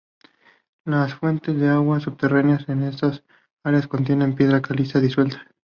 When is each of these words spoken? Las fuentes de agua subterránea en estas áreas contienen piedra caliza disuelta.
Las 0.83 1.13
fuentes 1.13 1.59
de 1.59 1.67
agua 1.69 1.99
subterránea 1.99 2.57
en 2.69 2.81
estas 2.81 3.23
áreas 3.63 3.85
contienen 3.87 4.33
piedra 4.33 4.59
caliza 4.59 4.99
disuelta. 4.99 5.45